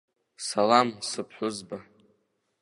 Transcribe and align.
Салам, 0.47 0.89
сыԥҳәызба. 1.09 1.77